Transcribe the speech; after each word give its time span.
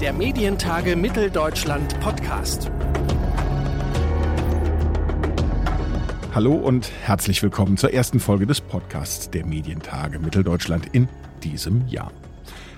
Der 0.00 0.14
Medientage 0.14 0.96
Mitteldeutschland 0.96 2.00
Podcast. 2.00 2.70
Hallo 6.34 6.54
und 6.54 6.90
herzlich 7.02 7.42
willkommen 7.42 7.76
zur 7.76 7.92
ersten 7.92 8.18
Folge 8.18 8.46
des 8.46 8.62
Podcasts 8.62 9.28
der 9.28 9.44
Medientage 9.44 10.18
Mitteldeutschland 10.18 10.86
in 10.92 11.06
diesem 11.42 11.86
Jahr. 11.86 12.12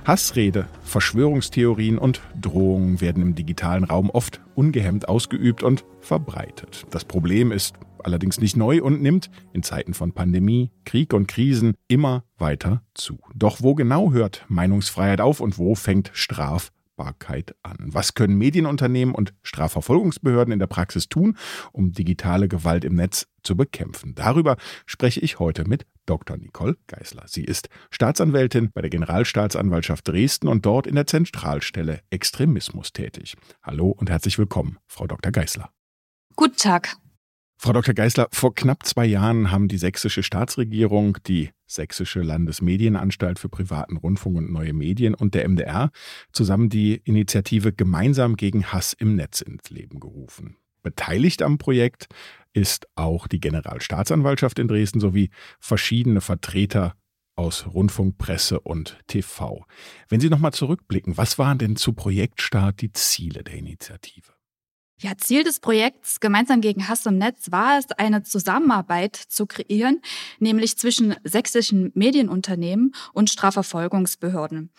Hassrede, 0.04 0.66
Verschwörungstheorien 0.82 1.96
und 1.96 2.22
Drohungen 2.40 3.00
werden 3.00 3.22
im 3.22 3.34
digitalen 3.36 3.84
Raum 3.84 4.10
oft 4.10 4.40
ungehemmt 4.56 5.08
ausgeübt 5.08 5.62
und 5.62 5.84
verbreitet. 6.00 6.86
Das 6.90 7.04
Problem 7.04 7.52
ist 7.52 7.76
allerdings 8.02 8.40
nicht 8.40 8.56
neu 8.56 8.82
und 8.82 9.00
nimmt 9.00 9.30
in 9.52 9.62
Zeiten 9.62 9.94
von 9.94 10.10
Pandemie, 10.10 10.72
Krieg 10.84 11.14
und 11.14 11.28
Krisen 11.28 11.74
immer 11.86 12.24
weiter 12.36 12.82
zu. 12.94 13.20
Doch 13.32 13.62
wo 13.62 13.76
genau 13.76 14.10
hört 14.10 14.44
Meinungsfreiheit 14.48 15.20
auf 15.20 15.38
und 15.38 15.56
wo 15.56 15.76
fängt 15.76 16.10
Straf 16.14 16.72
Strafbarkeit 17.02 17.54
an. 17.62 17.76
Was 17.80 18.14
können 18.14 18.36
Medienunternehmen 18.36 19.14
und 19.14 19.34
Strafverfolgungsbehörden 19.42 20.52
in 20.52 20.58
der 20.58 20.66
Praxis 20.66 21.08
tun, 21.08 21.36
um 21.72 21.92
digitale 21.92 22.48
Gewalt 22.48 22.84
im 22.84 22.94
Netz 22.94 23.26
zu 23.42 23.56
bekämpfen? 23.56 24.14
Darüber 24.14 24.56
spreche 24.86 25.20
ich 25.20 25.38
heute 25.38 25.68
mit 25.68 25.86
Dr. 26.06 26.36
Nicole 26.36 26.76
Geisler. 26.86 27.24
Sie 27.26 27.44
ist 27.44 27.68
Staatsanwältin 27.90 28.70
bei 28.72 28.80
der 28.80 28.90
Generalstaatsanwaltschaft 28.90 30.06
Dresden 30.08 30.48
und 30.48 30.64
dort 30.64 30.86
in 30.86 30.94
der 30.94 31.06
Zentralstelle 31.06 32.00
Extremismus 32.10 32.92
tätig. 32.92 33.36
Hallo 33.62 33.90
und 33.90 34.10
herzlich 34.10 34.38
willkommen, 34.38 34.78
Frau 34.86 35.06
Dr. 35.06 35.32
Geisler. 35.32 35.70
Guten 36.36 36.56
Tag. 36.56 36.96
Frau 37.64 37.72
Dr. 37.72 37.94
Geisler, 37.94 38.26
vor 38.32 38.56
knapp 38.56 38.84
zwei 38.84 39.06
Jahren 39.06 39.52
haben 39.52 39.68
die 39.68 39.78
sächsische 39.78 40.24
Staatsregierung, 40.24 41.18
die 41.28 41.50
Sächsische 41.64 42.20
Landesmedienanstalt 42.20 43.38
für 43.38 43.48
privaten 43.48 43.98
Rundfunk 43.98 44.36
und 44.36 44.50
neue 44.50 44.72
Medien 44.72 45.14
und 45.14 45.34
der 45.34 45.48
MDR 45.48 45.92
zusammen 46.32 46.70
die 46.70 47.00
Initiative 47.04 47.72
Gemeinsam 47.72 48.34
gegen 48.34 48.72
Hass 48.72 48.94
im 48.94 49.14
Netz 49.14 49.42
ins 49.42 49.70
Leben 49.70 50.00
gerufen. 50.00 50.56
Beteiligt 50.82 51.40
am 51.40 51.58
Projekt 51.58 52.08
ist 52.52 52.88
auch 52.96 53.28
die 53.28 53.38
Generalstaatsanwaltschaft 53.38 54.58
in 54.58 54.66
Dresden 54.66 54.98
sowie 54.98 55.30
verschiedene 55.60 56.20
Vertreter 56.20 56.96
aus 57.36 57.68
Rundfunk, 57.72 58.18
Presse 58.18 58.58
und 58.58 58.98
TV. 59.06 59.64
Wenn 60.08 60.18
Sie 60.18 60.30
nochmal 60.30 60.52
zurückblicken, 60.52 61.16
was 61.16 61.38
waren 61.38 61.58
denn 61.58 61.76
zu 61.76 61.92
Projektstart 61.92 62.80
die 62.80 62.92
Ziele 62.92 63.44
der 63.44 63.54
Initiative? 63.54 64.31
Ja, 65.02 65.16
Ziel 65.18 65.42
des 65.42 65.58
Projekts 65.58 66.20
Gemeinsam 66.20 66.60
gegen 66.60 66.86
Hass 66.86 67.06
im 67.06 67.18
Netz 67.18 67.50
war 67.50 67.76
es, 67.76 67.90
eine 67.98 68.22
Zusammenarbeit 68.22 69.16
zu 69.16 69.46
kreieren, 69.46 70.00
nämlich 70.38 70.78
zwischen 70.78 71.16
sächsischen 71.24 71.90
Medienunternehmen 71.94 72.94
und 73.12 73.28
Strafverfolgungsbehörden, 73.28 74.70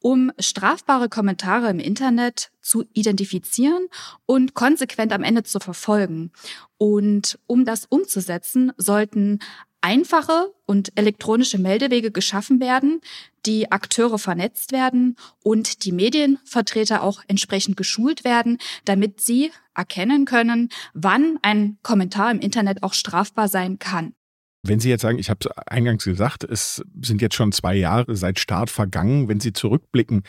um 0.00 0.32
strafbare 0.40 1.08
Kommentare 1.08 1.70
im 1.70 1.78
Internet 1.78 2.50
zu 2.60 2.86
identifizieren 2.92 3.86
und 4.26 4.54
konsequent 4.54 5.12
am 5.12 5.22
Ende 5.22 5.44
zu 5.44 5.60
verfolgen. 5.60 6.32
Und 6.76 7.38
um 7.46 7.64
das 7.64 7.86
umzusetzen, 7.86 8.72
sollten 8.78 9.38
einfache 9.80 10.52
und 10.66 10.90
elektronische 10.96 11.58
Meldewege 11.58 12.10
geschaffen 12.10 12.58
werden, 12.58 13.00
die 13.48 13.72
Akteure 13.72 14.18
vernetzt 14.18 14.72
werden 14.72 15.16
und 15.42 15.84
die 15.84 15.92
Medienvertreter 15.92 17.02
auch 17.02 17.22
entsprechend 17.28 17.78
geschult 17.78 18.22
werden, 18.22 18.58
damit 18.84 19.22
sie 19.22 19.50
erkennen 19.74 20.26
können, 20.26 20.68
wann 20.92 21.38
ein 21.40 21.78
Kommentar 21.82 22.30
im 22.30 22.40
Internet 22.40 22.82
auch 22.82 22.92
strafbar 22.92 23.48
sein 23.48 23.78
kann. 23.78 24.12
Wenn 24.64 24.80
Sie 24.80 24.90
jetzt 24.90 25.02
sagen, 25.02 25.18
ich 25.18 25.30
habe 25.30 25.38
es 25.44 25.50
eingangs 25.66 26.04
gesagt, 26.04 26.44
es 26.44 26.82
sind 27.00 27.22
jetzt 27.22 27.36
schon 27.36 27.52
zwei 27.52 27.74
Jahre 27.74 28.16
seit 28.16 28.38
Start 28.38 28.68
vergangen, 28.68 29.28
wenn 29.28 29.40
Sie 29.40 29.52
zurückblicken, 29.52 30.24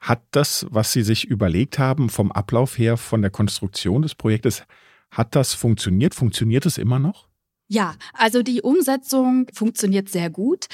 hat 0.00 0.22
das, 0.32 0.66
was 0.70 0.92
Sie 0.92 1.02
sich 1.02 1.24
überlegt 1.24 1.78
haben, 1.78 2.10
vom 2.10 2.30
Ablauf 2.30 2.76
her, 2.76 2.96
von 2.96 3.22
der 3.22 3.30
Konstruktion 3.30 4.02
des 4.02 4.14
Projektes, 4.14 4.64
hat 5.10 5.34
das 5.34 5.54
funktioniert? 5.54 6.14
Funktioniert 6.14 6.66
es 6.66 6.78
immer 6.78 6.98
noch? 6.98 7.30
Ja, 7.72 7.94
also 8.14 8.42
die 8.42 8.62
Umsetzung 8.62 9.46
funktioniert 9.54 10.08
sehr 10.08 10.28
gut. 10.28 10.66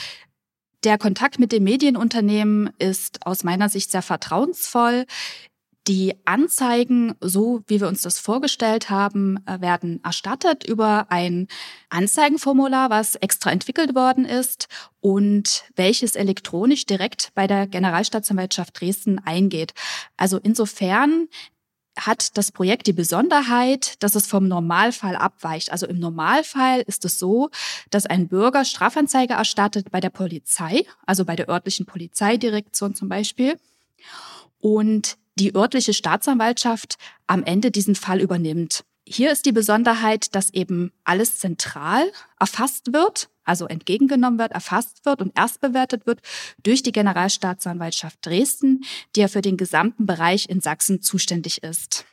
Der 0.86 0.98
Kontakt 0.98 1.40
mit 1.40 1.50
dem 1.50 1.64
Medienunternehmen 1.64 2.70
ist 2.78 3.26
aus 3.26 3.42
meiner 3.42 3.68
Sicht 3.68 3.90
sehr 3.90 4.02
vertrauensvoll. 4.02 5.04
Die 5.88 6.14
Anzeigen, 6.24 7.16
so 7.20 7.64
wie 7.66 7.80
wir 7.80 7.88
uns 7.88 8.02
das 8.02 8.20
vorgestellt 8.20 8.88
haben, 8.88 9.44
äh, 9.46 9.60
werden 9.60 9.98
erstattet 10.04 10.62
über 10.62 11.10
ein 11.10 11.48
Anzeigenformular, 11.90 12.88
was 12.88 13.16
extra 13.16 13.50
entwickelt 13.50 13.96
worden 13.96 14.24
ist 14.24 14.68
und 15.00 15.64
welches 15.74 16.14
elektronisch 16.14 16.86
direkt 16.86 17.32
bei 17.34 17.48
der 17.48 17.66
Generalstaatsanwaltschaft 17.66 18.80
Dresden 18.80 19.18
eingeht. 19.18 19.74
Also 20.16 20.38
insofern 20.40 21.26
hat 21.96 22.36
das 22.36 22.52
Projekt 22.52 22.86
die 22.86 22.92
Besonderheit, 22.92 24.02
dass 24.02 24.14
es 24.14 24.26
vom 24.26 24.48
Normalfall 24.48 25.16
abweicht. 25.16 25.72
Also 25.72 25.86
im 25.86 25.98
Normalfall 25.98 26.82
ist 26.82 27.04
es 27.04 27.18
so, 27.18 27.50
dass 27.90 28.06
ein 28.06 28.28
Bürger 28.28 28.64
Strafanzeige 28.64 29.34
erstattet 29.34 29.90
bei 29.90 30.00
der 30.00 30.10
Polizei, 30.10 30.84
also 31.06 31.24
bei 31.24 31.36
der 31.36 31.48
örtlichen 31.48 31.86
Polizeidirektion 31.86 32.94
zum 32.94 33.08
Beispiel, 33.08 33.58
und 34.60 35.16
die 35.38 35.54
örtliche 35.54 35.94
Staatsanwaltschaft 35.94 36.96
am 37.26 37.44
Ende 37.44 37.70
diesen 37.70 37.94
Fall 37.94 38.20
übernimmt. 38.20 38.84
Hier 39.08 39.30
ist 39.30 39.46
die 39.46 39.52
Besonderheit, 39.52 40.34
dass 40.34 40.52
eben 40.52 40.92
alles 41.04 41.38
zentral 41.38 42.10
erfasst 42.40 42.92
wird, 42.92 43.28
also 43.44 43.66
entgegengenommen 43.66 44.40
wird, 44.40 44.50
erfasst 44.50 45.04
wird 45.04 45.22
und 45.22 45.38
erst 45.38 45.60
bewertet 45.60 46.06
wird 46.06 46.20
durch 46.64 46.82
die 46.82 46.90
Generalstaatsanwaltschaft 46.90 48.18
Dresden, 48.26 48.82
die 49.14 49.20
ja 49.20 49.28
für 49.28 49.42
den 49.42 49.56
gesamten 49.56 50.06
Bereich 50.06 50.48
in 50.48 50.60
Sachsen 50.60 51.02
zuständig 51.02 51.62
ist 51.62 52.04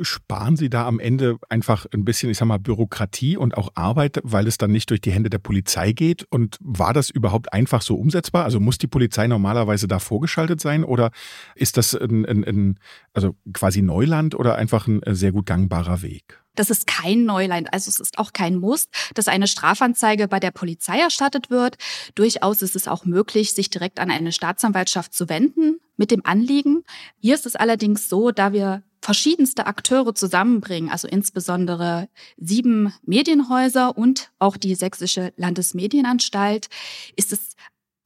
sparen 0.00 0.56
Sie 0.56 0.70
da 0.70 0.86
am 0.86 0.98
Ende 0.98 1.38
einfach 1.48 1.86
ein 1.92 2.04
bisschen, 2.04 2.30
ich 2.30 2.38
sag 2.38 2.46
mal, 2.46 2.58
Bürokratie 2.58 3.36
und 3.36 3.56
auch 3.56 3.70
Arbeit, 3.74 4.20
weil 4.22 4.46
es 4.46 4.58
dann 4.58 4.72
nicht 4.72 4.90
durch 4.90 5.00
die 5.00 5.12
Hände 5.12 5.30
der 5.30 5.38
Polizei 5.38 5.92
geht? 5.92 6.24
Und 6.30 6.58
war 6.60 6.92
das 6.92 7.10
überhaupt 7.10 7.52
einfach 7.52 7.82
so 7.82 7.96
umsetzbar? 7.96 8.44
Also 8.44 8.60
muss 8.60 8.78
die 8.78 8.86
Polizei 8.86 9.26
normalerweise 9.26 9.88
da 9.88 9.98
vorgeschaltet 9.98 10.60
sein 10.60 10.84
oder 10.84 11.10
ist 11.54 11.76
das 11.76 11.94
ein, 11.94 12.24
ein, 12.26 12.44
ein 12.44 12.78
also 13.12 13.36
quasi 13.52 13.82
Neuland 13.82 14.34
oder 14.34 14.56
einfach 14.56 14.86
ein 14.86 15.00
sehr 15.14 15.32
gut 15.32 15.46
gangbarer 15.46 16.02
Weg? 16.02 16.42
Das 16.54 16.68
ist 16.68 16.86
kein 16.86 17.24
Neuland, 17.24 17.72
also 17.72 17.88
es 17.88 17.98
ist 17.98 18.18
auch 18.18 18.34
kein 18.34 18.56
Muss, 18.56 18.88
dass 19.14 19.26
eine 19.26 19.46
Strafanzeige 19.46 20.28
bei 20.28 20.38
der 20.38 20.50
Polizei 20.50 20.98
erstattet 20.98 21.48
wird. 21.48 21.78
Durchaus 22.14 22.60
ist 22.60 22.76
es 22.76 22.88
auch 22.88 23.06
möglich, 23.06 23.54
sich 23.54 23.70
direkt 23.70 23.98
an 23.98 24.10
eine 24.10 24.32
Staatsanwaltschaft 24.32 25.14
zu 25.14 25.30
wenden 25.30 25.80
mit 25.96 26.10
dem 26.10 26.26
Anliegen. 26.26 26.84
Hier 27.20 27.34
ist 27.34 27.46
es 27.46 27.56
allerdings 27.56 28.08
so, 28.08 28.32
da 28.32 28.52
wir 28.52 28.82
verschiedenste 29.02 29.66
Akteure 29.66 30.14
zusammenbringen, 30.14 30.88
also 30.88 31.08
insbesondere 31.08 32.08
sieben 32.36 32.94
Medienhäuser 33.04 33.98
und 33.98 34.30
auch 34.38 34.56
die 34.56 34.76
Sächsische 34.76 35.32
Landesmedienanstalt, 35.36 36.68
ist 37.16 37.32
es 37.32 37.56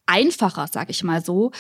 einfacher, 0.07 0.67
sage 0.67 0.91
ich 0.91 1.05
mal 1.05 1.23
so, 1.23 1.53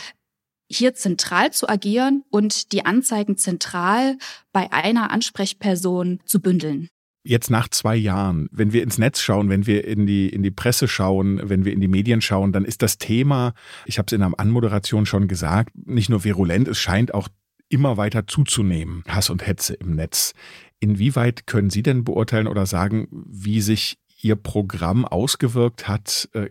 hier 0.69 0.95
zentral 0.95 1.53
zu 1.53 1.69
agieren 1.69 2.25
und 2.31 2.73
die 2.73 2.85
Anzeigen 2.85 3.37
zentral 3.37 4.17
bei 4.53 4.73
einer 4.73 5.11
Ansprechperson 5.11 6.21
zu 6.25 6.41
bündeln. 6.41 6.89
Jetzt 7.23 7.51
nach 7.51 7.69
zwei 7.69 7.97
Jahren, 7.97 8.49
wenn 8.53 8.73
wir 8.73 8.83
ins 8.83 8.99
Netz 8.99 9.21
schauen, 9.21 9.49
wenn 9.49 9.67
wir 9.67 9.85
in 9.85 10.07
die, 10.07 10.29
in 10.29 10.43
die 10.43 10.51
Presse 10.53 10.89
schauen, 10.89 11.41
wenn 11.43 11.65
wir 11.65 11.73
in 11.73 11.81
die 11.81 11.89
Medien 11.89 12.21
schauen, 12.21 12.53
dann 12.53 12.65
ist 12.65 12.83
das 12.83 12.99
Thema, 12.99 13.53
ich 13.85 13.99
habe 13.99 14.07
es 14.07 14.13
in 14.13 14.21
der 14.21 14.33
Anmoderation 14.39 15.07
schon 15.07 15.29
gesagt, 15.29 15.73
nicht 15.75 16.09
nur 16.09 16.25
virulent, 16.25 16.69
es 16.69 16.79
scheint 16.79 17.13
auch 17.13 17.29
immer 17.69 17.97
weiter 17.97 18.27
zuzunehmen, 18.27 19.03
Hass 19.09 19.31
und 19.31 19.47
Hetze 19.47 19.75
im 19.75 19.95
Netz. 19.95 20.33
Inwieweit 20.81 21.47
können 21.47 21.71
Sie 21.71 21.83
denn 21.83 22.05
beurteilen 22.05 22.47
oder 22.47 22.67
sagen, 22.67 23.09
wie 23.11 23.61
sich 23.61 23.99
Ihr 24.23 24.37
Programm 24.37 25.05
ausgewirkt 25.05 25.89
hat 25.89 26.29
äh, 26.33 26.49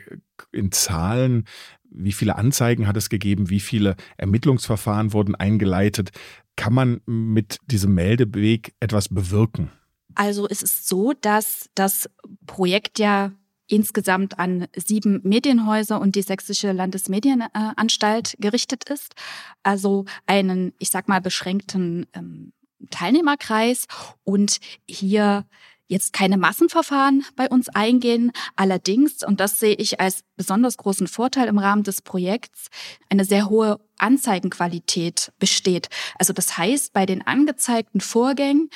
in 0.51 0.71
Zahlen? 0.71 1.45
Wie 1.89 2.11
viele 2.11 2.35
Anzeigen 2.35 2.87
hat 2.87 2.97
es 2.97 3.09
gegeben? 3.09 3.49
Wie 3.49 3.59
viele 3.59 3.95
Ermittlungsverfahren 4.17 5.13
wurden 5.13 5.35
eingeleitet? 5.35 6.11
Kann 6.55 6.73
man 6.73 7.01
mit 7.05 7.57
diesem 7.65 7.93
Meldeweg 7.93 8.73
etwas 8.79 9.09
bewirken? 9.09 9.71
Also 10.13 10.47
es 10.47 10.61
ist 10.61 10.87
so, 10.87 11.13
dass 11.13 11.69
das 11.75 12.09
Projekt 12.45 12.99
ja 12.99 13.31
insgesamt 13.67 14.39
an 14.39 14.67
sieben 14.75 15.21
Medienhäuser 15.23 15.99
und 15.99 16.15
die 16.15 16.21
Sächsische 16.21 16.71
Landesmedienanstalt 16.71 18.35
gerichtet 18.39 18.89
ist. 18.89 19.15
Also 19.63 20.05
einen, 20.25 20.73
ich 20.79 20.89
sag 20.89 21.07
mal, 21.07 21.21
beschränkten 21.21 22.05
ähm, 22.13 22.53
Teilnehmerkreis 22.91 23.85
und 24.23 24.59
hier 24.87 25.45
jetzt 25.87 26.13
keine 26.13 26.37
Massenverfahren 26.37 27.25
bei 27.35 27.47
uns 27.47 27.69
eingehen. 27.69 28.31
Allerdings, 28.55 29.23
und 29.23 29.39
das 29.39 29.59
sehe 29.59 29.75
ich 29.75 29.99
als 29.99 30.21
besonders 30.35 30.77
großen 30.77 31.07
Vorteil 31.07 31.47
im 31.47 31.59
Rahmen 31.59 31.83
des 31.83 32.01
Projekts, 32.01 32.67
eine 33.09 33.25
sehr 33.25 33.49
hohe 33.49 33.79
Anzeigenqualität 33.97 35.31
besteht. 35.39 35.89
Also 36.17 36.33
das 36.33 36.57
heißt, 36.57 36.93
bei 36.93 37.05
den 37.05 37.25
angezeigten 37.25 38.01
Vorgängen 38.01 38.69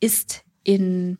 ist 0.00 0.42
in 0.64 1.18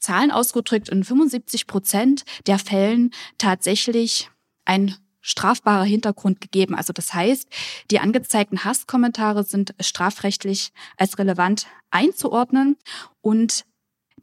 Zahlen 0.00 0.30
ausgedrückt, 0.30 0.88
in 0.88 1.04
75 1.04 1.66
Prozent 1.66 2.24
der 2.46 2.58
Fällen 2.58 3.12
tatsächlich 3.38 4.30
ein 4.64 4.96
strafbarer 5.20 5.84
Hintergrund 5.84 6.40
gegeben. 6.40 6.74
Also 6.74 6.92
das 6.92 7.12
heißt, 7.12 7.48
die 7.90 8.00
angezeigten 8.00 8.64
Hasskommentare 8.64 9.44
sind 9.44 9.74
strafrechtlich 9.80 10.72
als 10.96 11.18
relevant 11.18 11.66
einzuordnen 11.90 12.76
und 13.20 13.64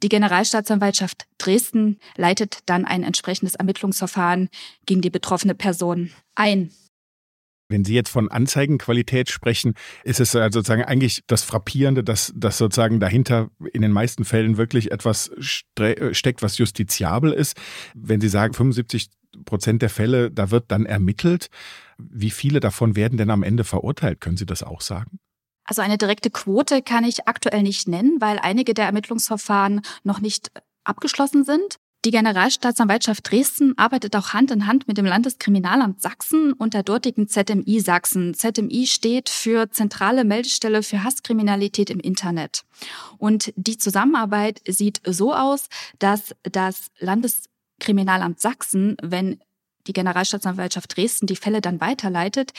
die 0.02 0.08
Generalstaatsanwaltschaft 0.08 1.26
Dresden 1.38 1.98
leitet 2.16 2.60
dann 2.66 2.84
ein 2.84 3.02
entsprechendes 3.02 3.56
Ermittlungsverfahren 3.56 4.48
gegen 4.86 5.00
die 5.00 5.10
betroffene 5.10 5.54
Person 5.54 6.12
ein. 6.34 6.70
Wenn 7.68 7.84
Sie 7.84 7.94
jetzt 7.94 8.08
von 8.08 8.30
Anzeigenqualität 8.30 9.28
sprechen, 9.28 9.74
ist 10.02 10.20
es 10.20 10.32
sozusagen 10.32 10.84
eigentlich 10.84 11.22
das 11.26 11.42
Frappierende, 11.42 12.02
dass, 12.02 12.32
dass 12.34 12.56
sozusagen 12.56 12.98
dahinter 12.98 13.50
in 13.72 13.82
den 13.82 13.92
meisten 13.92 14.24
Fällen 14.24 14.56
wirklich 14.56 14.90
etwas 14.90 15.30
steckt, 15.38 16.42
was 16.42 16.58
justiziabel 16.58 17.32
ist. 17.32 17.56
Wenn 17.94 18.20
Sie 18.20 18.28
sagen, 18.28 18.54
75 18.54 19.10
Prozent 19.44 19.82
der 19.82 19.90
Fälle, 19.90 20.30
da 20.30 20.50
wird 20.50 20.70
dann 20.70 20.86
ermittelt. 20.86 21.48
Wie 21.98 22.30
viele 22.30 22.60
davon 22.60 22.96
werden 22.96 23.18
denn 23.18 23.30
am 23.30 23.42
Ende 23.42 23.64
verurteilt? 23.64 24.20
Können 24.20 24.38
Sie 24.38 24.46
das 24.46 24.62
auch 24.62 24.80
sagen? 24.80 25.18
Also 25.64 25.82
eine 25.82 25.98
direkte 25.98 26.30
Quote 26.30 26.80
kann 26.80 27.04
ich 27.04 27.28
aktuell 27.28 27.62
nicht 27.62 27.88
nennen, 27.88 28.16
weil 28.20 28.38
einige 28.38 28.72
der 28.72 28.86
Ermittlungsverfahren 28.86 29.82
noch 30.02 30.20
nicht 30.20 30.50
abgeschlossen 30.84 31.44
sind. 31.44 31.76
Die 32.04 32.12
Generalstaatsanwaltschaft 32.12 33.28
Dresden 33.28 33.76
arbeitet 33.76 34.14
auch 34.14 34.32
Hand 34.32 34.52
in 34.52 34.68
Hand 34.68 34.86
mit 34.86 34.98
dem 34.98 35.04
Landeskriminalamt 35.04 36.00
Sachsen 36.00 36.52
und 36.52 36.72
der 36.74 36.84
dortigen 36.84 37.26
ZMI 37.26 37.80
Sachsen. 37.80 38.34
ZMI 38.34 38.86
steht 38.86 39.28
für 39.28 39.68
Zentrale 39.70 40.22
Meldestelle 40.24 40.84
für 40.84 41.02
Hasskriminalität 41.02 41.90
im 41.90 41.98
Internet. 41.98 42.64
Und 43.18 43.52
die 43.56 43.78
Zusammenarbeit 43.78 44.62
sieht 44.68 45.00
so 45.04 45.34
aus, 45.34 45.68
dass 45.98 46.36
das 46.44 46.92
Landeskriminalamt 47.00 48.40
Sachsen, 48.40 48.96
wenn 49.02 49.40
die 49.88 49.92
Generalstaatsanwaltschaft 49.92 50.96
Dresden 50.96 51.26
die 51.26 51.36
Fälle 51.36 51.60
dann 51.60 51.80
weiterleitet, 51.80 52.52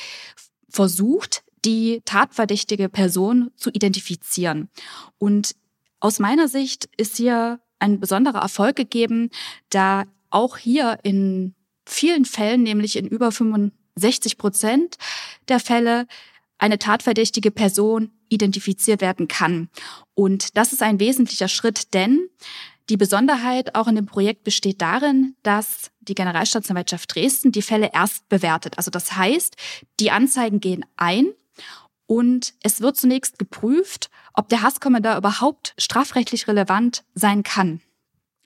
versucht, 0.67 1.43
die 1.63 2.01
tatverdächtige 2.03 2.89
Person 2.89 3.51
zu 3.55 3.69
identifizieren. 3.69 4.69
Und 5.17 5.55
aus 6.01 6.19
meiner 6.19 6.49
Sicht 6.49 6.89
ist 6.97 7.15
hier 7.15 7.59
ein 7.79 7.99
besonderer 7.99 8.39
Erfolg 8.39 8.75
gegeben, 8.75 9.29
da 9.69 10.05
auch 10.29 10.57
hier 10.57 10.99
in 11.03 11.55
vielen 11.85 12.25
Fällen, 12.25 12.63
nämlich 12.63 12.95
in 12.95 13.07
über 13.07 13.31
65 13.31 14.37
Prozent 14.37 14.97
der 15.47 15.59
Fälle, 15.59 16.07
eine 16.59 16.77
tatverdächtige 16.77 17.51
Person 17.51 18.11
identifiziert 18.27 19.01
werden 19.01 19.27
kann. 19.27 19.69
Und 20.13 20.57
das 20.57 20.73
ist 20.73 20.83
ein 20.83 20.99
wesentlicher 20.99 21.47
Schritt, 21.47 21.93
denn 21.93 22.29
die 22.89 22.97
Besonderheit 22.97 23.75
auch 23.75 23.87
in 23.87 23.95
dem 23.95 24.07
Projekt 24.07 24.43
besteht 24.43 24.81
darin, 24.81 25.35
dass 25.43 25.91
die 26.01 26.15
Generalstaatsanwaltschaft 26.15 27.13
Dresden 27.13 27.51
die 27.51 27.61
Fälle 27.61 27.91
erst 27.93 28.27
bewertet. 28.29 28.77
Also 28.77 28.91
das 28.91 29.15
heißt, 29.15 29.55
die 29.99 30.11
Anzeigen 30.11 30.59
gehen 30.59 30.85
ein 30.97 31.27
und 32.07 32.55
es 32.63 32.81
wird 32.81 32.97
zunächst 32.97 33.37
geprüft, 33.37 34.09
ob 34.33 34.49
der 34.49 34.61
Hasskommentar 34.61 35.17
überhaupt 35.17 35.73
strafrechtlich 35.77 36.47
relevant 36.47 37.03
sein 37.13 37.43
kann. 37.43 37.81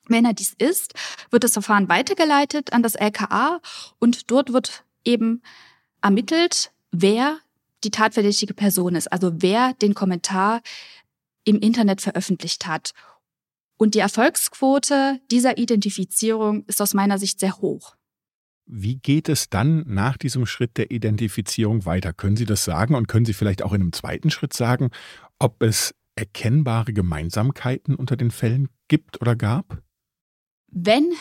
Wenn 0.08 0.26
er 0.26 0.34
dies 0.34 0.54
ist, 0.58 0.94
wird 1.30 1.44
das 1.44 1.54
Verfahren 1.54 1.90
weitergeleitet 1.90 2.74
an 2.74 2.84
das 2.84 2.96
LKA 2.96 3.62
und 4.00 4.30
dort 4.32 4.52
wird 4.52 4.84
eben 5.06 5.42
ermittelt, 6.02 6.72
wer 6.92 7.38
die 7.84 7.92
tatverdächtige 7.92 8.54
Person 8.54 8.96
ist, 8.96 9.12
also 9.12 9.32
wer 9.36 9.74
den 9.74 9.94
Kommentar 9.94 10.62
im 11.46 11.60
Internet 11.60 12.02
veröffentlicht 12.02 12.68
hat. 12.68 12.94
Und 13.78 13.96
die 13.96 14.00
Erfolgsquote 14.00 15.20
dieser 15.32 15.58
Identifizierung 15.58 16.64
ist 16.68 16.82
aus 16.82 16.94
meiner 16.94 17.18
Sicht 17.18 17.40
sehr 17.40 17.58
hoch. 17.58 17.96
Wie 18.66 18.96
geht 18.96 19.30
es 19.30 19.50
dann 19.50 19.84
nach 19.88 20.18
diesem 20.18 20.46
Schritt 20.46 20.78
der 20.78 20.92
Identifizierung 20.92 21.86
weiter? 21.86 22.14
Können 22.14 22.38
Sie 22.38 22.46
das 22.46 22.64
sagen 22.64 22.96
und 22.96 23.08
können 23.08 23.26
Sie 23.26 23.34
vielleicht 23.34 23.62
auch 23.62 23.74
in 23.74 23.82
einem 23.82 23.94
zweiten 23.94 24.32
Schritt 24.32 24.54
sagen, 24.54 24.90
ob 25.40 25.62
es 25.62 25.94
erkennbare 26.16 26.94
Gemeinsamkeiten 26.94 27.96
unter 27.96 28.16
den 28.16 28.32
Fällen 28.32 28.70
gibt 28.88 29.22
oder 29.22 29.36
gab? 29.36 29.82
Wenn 30.68 31.12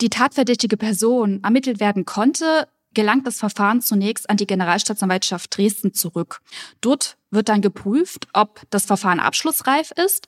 die 0.00 0.10
tatverdächtige 0.10 0.76
Person 0.76 1.42
ermittelt 1.42 1.80
werden 1.80 2.04
konnte, 2.04 2.68
gelangt 2.92 3.26
das 3.26 3.38
Verfahren 3.38 3.80
zunächst 3.80 4.28
an 4.28 4.36
die 4.36 4.46
Generalstaatsanwaltschaft 4.46 5.56
Dresden 5.56 5.94
zurück. 5.94 6.40
Dort 6.80 7.16
wird 7.30 7.48
dann 7.48 7.62
geprüft, 7.62 8.28
ob 8.32 8.62
das 8.70 8.86
Verfahren 8.86 9.20
abschlussreif 9.20 9.92
ist. 9.92 10.26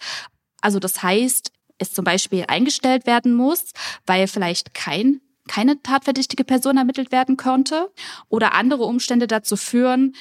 Also 0.60 0.78
das 0.78 1.02
heißt, 1.02 1.52
es 1.78 1.92
zum 1.92 2.04
Beispiel 2.04 2.44
eingestellt 2.48 3.06
werden 3.06 3.34
muss, 3.34 3.72
weil 4.06 4.26
vielleicht 4.26 4.74
kein 4.74 5.20
keine 5.48 5.82
tatverdächtige 5.82 6.44
Person 6.44 6.76
ermittelt 6.76 7.10
werden 7.10 7.36
konnte 7.36 7.90
oder 8.28 8.54
andere 8.54 8.84
Umstände 8.84 9.26
dazu 9.26 9.56
führen, 9.56 10.14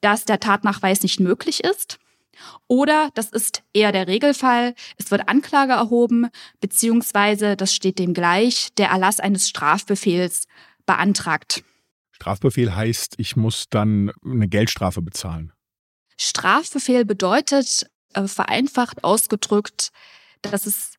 dass 0.00 0.24
der 0.24 0.38
Tatnachweis 0.38 1.02
nicht 1.02 1.18
möglich 1.18 1.64
ist. 1.64 1.98
Oder, 2.68 3.10
das 3.14 3.30
ist 3.30 3.62
eher 3.72 3.92
der 3.92 4.06
Regelfall, 4.06 4.74
es 4.98 5.10
wird 5.10 5.28
Anklage 5.28 5.72
erhoben, 5.72 6.28
beziehungsweise, 6.60 7.56
das 7.56 7.74
steht 7.74 7.98
dem 7.98 8.14
gleich, 8.14 8.68
der 8.76 8.90
Erlass 8.90 9.20
eines 9.20 9.48
Strafbefehls 9.48 10.46
beantragt. 10.84 11.64
Strafbefehl 12.12 12.74
heißt, 12.74 13.14
ich 13.18 13.36
muss 13.36 13.66
dann 13.70 14.12
eine 14.24 14.48
Geldstrafe 14.48 15.02
bezahlen. 15.02 15.52
Strafbefehl 16.18 17.04
bedeutet, 17.04 17.90
äh, 18.14 18.26
vereinfacht 18.26 19.04
ausgedrückt, 19.04 19.90
dass 20.42 20.66
es 20.66 20.95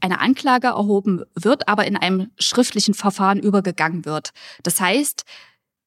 eine 0.00 0.20
Anklage 0.20 0.68
erhoben 0.68 1.24
wird, 1.34 1.68
aber 1.68 1.86
in 1.86 1.96
einem 1.96 2.30
schriftlichen 2.38 2.94
Verfahren 2.94 3.40
übergegangen 3.40 4.04
wird. 4.04 4.30
Das 4.62 4.80
heißt, 4.80 5.24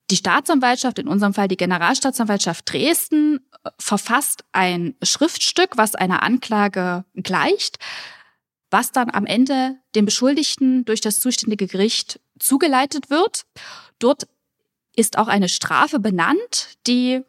die 0.10 0.18
Staatsanwaltschaft, 0.18 1.00
in 1.00 1.08
unserem 1.08 1.34
Fall 1.34 1.48
die 1.48 1.58
Generalstaatsanwaltschaft 1.58 2.72
Dresden, 2.72 3.40
verfasst 3.80 4.44
ein 4.52 4.96
Schriftstück, 5.02 5.78
was 5.78 5.96
einer 5.96 6.24
Anklage 6.24 7.06
gleicht, 7.16 7.78
was 8.70 8.92
dann 8.92 9.10
am 9.10 9.26
Ende 9.26 9.78
dem 9.96 10.06
Beschuldigten 10.06 10.84
durch 10.86 11.02
das 11.02 11.20
zuständige 11.20 11.68
Gericht 11.68 12.20
zugeleitet 12.40 13.10
wird. 13.10 13.46
Dort 14.00 14.28
ist 14.96 15.18
auch 15.18 15.28
eine 15.28 15.48
Strafe 15.48 16.00
benannt, 16.00 16.78
die 16.88 17.22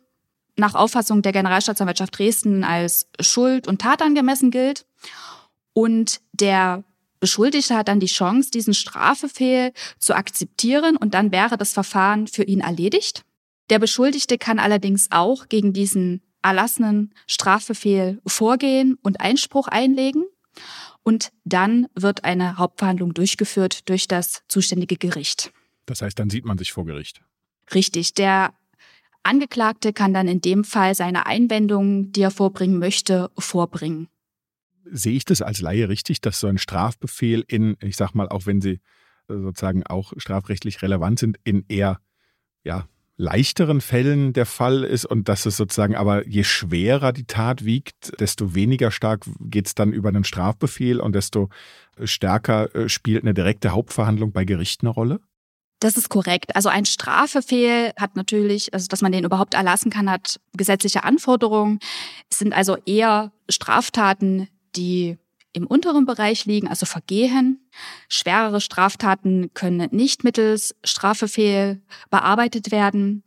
nach 0.56 0.74
Auffassung 0.74 1.22
der 1.22 1.32
Generalstaatsanwaltschaft 1.32 2.18
Dresden 2.18 2.64
als 2.64 3.08
Schuld 3.20 3.68
und 3.68 3.80
Tat 3.80 4.02
angemessen 4.02 4.50
gilt. 4.50 4.86
Und 5.72 6.20
der 6.42 6.82
Beschuldigte 7.20 7.76
hat 7.76 7.86
dann 7.86 8.00
die 8.00 8.06
Chance, 8.06 8.50
diesen 8.50 8.74
Strafbefehl 8.74 9.72
zu 10.00 10.14
akzeptieren 10.14 10.96
und 10.96 11.14
dann 11.14 11.30
wäre 11.30 11.56
das 11.56 11.72
Verfahren 11.72 12.26
für 12.26 12.42
ihn 12.42 12.60
erledigt. 12.60 13.22
Der 13.70 13.78
Beschuldigte 13.78 14.38
kann 14.38 14.58
allerdings 14.58 15.06
auch 15.12 15.48
gegen 15.48 15.72
diesen 15.72 16.20
erlassenen 16.42 17.14
Strafbefehl 17.28 18.20
vorgehen 18.26 18.98
und 19.02 19.20
Einspruch 19.20 19.68
einlegen. 19.68 20.24
Und 21.04 21.30
dann 21.44 21.86
wird 21.94 22.24
eine 22.24 22.58
Hauptverhandlung 22.58 23.14
durchgeführt 23.14 23.88
durch 23.88 24.08
das 24.08 24.42
zuständige 24.48 24.96
Gericht. 24.96 25.52
Das 25.86 26.02
heißt, 26.02 26.18
dann 26.18 26.28
sieht 26.28 26.44
man 26.44 26.58
sich 26.58 26.72
vor 26.72 26.84
Gericht. 26.84 27.22
Richtig. 27.72 28.14
Der 28.14 28.52
Angeklagte 29.22 29.92
kann 29.92 30.12
dann 30.12 30.26
in 30.26 30.40
dem 30.40 30.64
Fall 30.64 30.96
seine 30.96 31.26
Einwendungen, 31.26 32.10
die 32.10 32.22
er 32.22 32.32
vorbringen 32.32 32.80
möchte, 32.80 33.30
vorbringen 33.38 34.08
sehe 34.90 35.16
ich 35.16 35.24
das 35.24 35.42
als 35.42 35.60
Laie 35.60 35.88
richtig, 35.88 36.20
dass 36.20 36.40
so 36.40 36.46
ein 36.46 36.58
Strafbefehl 36.58 37.44
in, 37.46 37.76
ich 37.80 37.96
sag 37.96 38.14
mal, 38.14 38.28
auch 38.28 38.46
wenn 38.46 38.60
sie 38.60 38.80
äh, 39.28 39.34
sozusagen 39.34 39.84
auch 39.86 40.12
strafrechtlich 40.16 40.82
relevant 40.82 41.18
sind, 41.18 41.38
in 41.44 41.64
eher 41.68 42.00
ja, 42.64 42.86
leichteren 43.16 43.80
Fällen 43.80 44.32
der 44.32 44.46
Fall 44.46 44.84
ist 44.84 45.04
und 45.04 45.28
dass 45.28 45.46
es 45.46 45.56
sozusagen 45.56 45.94
aber 45.94 46.26
je 46.26 46.44
schwerer 46.44 47.12
die 47.12 47.26
Tat 47.26 47.64
wiegt, 47.64 48.18
desto 48.20 48.54
weniger 48.54 48.90
stark 48.90 49.24
geht 49.40 49.66
es 49.66 49.74
dann 49.74 49.92
über 49.92 50.08
einen 50.08 50.24
Strafbefehl 50.24 51.00
und 51.00 51.14
desto 51.14 51.48
stärker 52.02 52.74
äh, 52.74 52.88
spielt 52.88 53.22
eine 53.22 53.34
direkte 53.34 53.70
Hauptverhandlung 53.70 54.32
bei 54.32 54.44
Gericht 54.44 54.82
eine 54.82 54.90
Rolle? 54.90 55.20
Das 55.80 55.96
ist 55.96 56.10
korrekt. 56.10 56.54
Also 56.54 56.68
ein 56.68 56.84
Strafbefehl 56.84 57.92
hat 57.98 58.14
natürlich, 58.14 58.72
also 58.72 58.86
dass 58.86 59.02
man 59.02 59.10
den 59.10 59.24
überhaupt 59.24 59.54
erlassen 59.54 59.90
kann, 59.90 60.08
hat 60.08 60.38
gesetzliche 60.56 61.02
Anforderungen. 61.02 61.80
Es 62.30 62.38
sind 62.38 62.54
also 62.54 62.76
eher 62.86 63.32
Straftaten, 63.48 64.48
die 64.76 65.18
im 65.52 65.66
unteren 65.66 66.06
Bereich 66.06 66.46
liegen, 66.46 66.68
also 66.68 66.86
Vergehen. 66.86 67.68
Schwerere 68.08 68.60
Straftaten 68.60 69.52
können 69.54 69.88
nicht 69.92 70.24
mittels 70.24 70.74
Strafbefehl 70.82 71.82
bearbeitet 72.10 72.70
werden. 72.70 73.22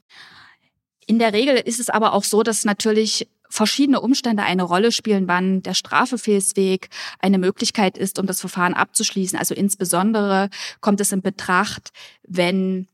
In 1.05 1.19
der 1.19 1.33
Regel 1.33 1.55
ist 1.55 1.79
es 1.79 1.89
aber 1.89 2.13
auch 2.13 2.23
so, 2.23 2.41
dass 2.41 2.65
natürlich 2.65 3.29
verschiedene 3.47 4.01
Umstände 4.01 4.43
eine 4.43 4.63
Rolle 4.63 4.91
spielen, 4.91 5.27
wann 5.27 5.61
der 5.61 5.75
Strafbefehlsweg 5.75 6.89
eine 7.19 7.37
Möglichkeit 7.37 7.97
ist, 7.97 8.17
um 8.17 8.25
das 8.25 8.41
Verfahren 8.41 8.73
abzuschließen. 8.73 9.37
Also 9.37 9.53
insbesondere 9.53 10.49
kommt 10.81 10.99
es 10.99 11.11
in 11.11 11.21
Betracht, 11.21 11.91
wenn 12.23 12.87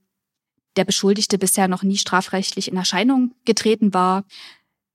der 0.75 0.85
Beschuldigte 0.85 1.37
bisher 1.37 1.67
noch 1.67 1.83
nie 1.83 1.97
strafrechtlich 1.97 2.69
in 2.69 2.77
Erscheinung 2.77 3.33
getreten 3.45 3.93
war, 3.93 4.25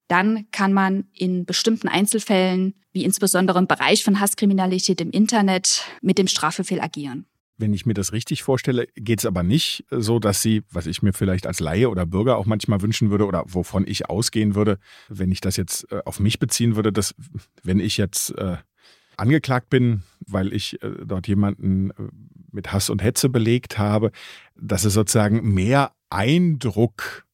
dann 0.08 0.46
kann 0.52 0.72
man 0.72 1.04
in 1.12 1.44
bestimmten 1.44 1.88
Einzelfällen, 1.88 2.74
wie 2.92 3.04
insbesondere 3.04 3.58
im 3.58 3.66
Bereich 3.66 4.04
von 4.04 4.20
Hasskriminalität 4.20 5.00
im 5.00 5.10
Internet, 5.10 5.84
mit 6.00 6.18
dem 6.18 6.28
Strafbefehl 6.28 6.80
agieren. 6.80 7.26
Wenn 7.58 7.72
ich 7.72 7.86
mir 7.86 7.94
das 7.94 8.12
richtig 8.12 8.42
vorstelle, 8.42 8.86
geht 8.96 9.20
es 9.20 9.26
aber 9.26 9.42
nicht 9.42 9.84
so, 9.90 10.18
dass 10.18 10.42
Sie, 10.42 10.62
was 10.70 10.86
ich 10.86 11.02
mir 11.02 11.14
vielleicht 11.14 11.46
als 11.46 11.58
Laie 11.58 11.88
oder 11.88 12.04
Bürger 12.04 12.36
auch 12.36 12.44
manchmal 12.44 12.82
wünschen 12.82 13.10
würde 13.10 13.26
oder 13.26 13.44
wovon 13.46 13.86
ich 13.86 14.10
ausgehen 14.10 14.54
würde, 14.54 14.78
wenn 15.08 15.32
ich 15.32 15.40
das 15.40 15.56
jetzt 15.56 15.90
äh, 15.90 16.02
auf 16.04 16.20
mich 16.20 16.38
beziehen 16.38 16.76
würde, 16.76 16.92
dass 16.92 17.14
wenn 17.62 17.80
ich 17.80 17.96
jetzt 17.96 18.36
äh, 18.36 18.58
angeklagt 19.16 19.70
bin, 19.70 20.02
weil 20.26 20.52
ich 20.52 20.82
äh, 20.82 20.90
dort 21.04 21.28
jemanden 21.28 21.92
mit 22.52 22.72
Hass 22.72 22.90
und 22.90 23.02
Hetze 23.02 23.30
belegt 23.30 23.78
habe, 23.78 24.10
dass 24.54 24.84
es 24.84 24.92
sozusagen 24.92 25.54
mehr 25.54 25.92
Eindruck 26.10 27.25